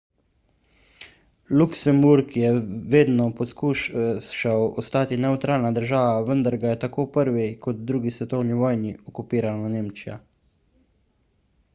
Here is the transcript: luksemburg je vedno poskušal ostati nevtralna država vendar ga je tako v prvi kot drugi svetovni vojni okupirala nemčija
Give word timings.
luksemburg 1.61 2.31
je 2.43 2.49
vedno 2.95 3.27
poskušal 3.41 4.65
ostati 4.83 5.19
nevtralna 5.27 5.71
država 5.77 6.25
vendar 6.31 6.57
ga 6.65 6.73
je 6.73 6.81
tako 6.87 7.07
v 7.07 7.11
prvi 7.19 7.47
kot 7.67 7.85
drugi 7.93 8.15
svetovni 8.19 8.59
vojni 8.65 8.95
okupirala 9.13 9.73
nemčija 9.77 10.19